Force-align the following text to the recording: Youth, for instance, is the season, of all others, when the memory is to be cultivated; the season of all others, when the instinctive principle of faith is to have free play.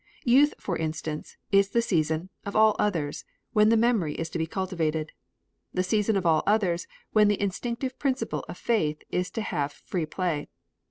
Youth, 0.25 0.55
for 0.57 0.75
instance, 0.77 1.37
is 1.51 1.69
the 1.69 1.81
season, 1.83 2.29
of 2.43 2.55
all 2.55 2.75
others, 2.79 3.23
when 3.53 3.69
the 3.69 3.77
memory 3.77 4.15
is 4.15 4.31
to 4.31 4.39
be 4.39 4.47
cultivated; 4.47 5.11
the 5.75 5.83
season 5.83 6.17
of 6.17 6.25
all 6.25 6.41
others, 6.47 6.87
when 7.13 7.27
the 7.27 7.39
instinctive 7.39 7.99
principle 7.99 8.43
of 8.49 8.57
faith 8.57 9.03
is 9.11 9.29
to 9.29 9.41
have 9.43 9.71
free 9.71 10.07
play. 10.07 10.49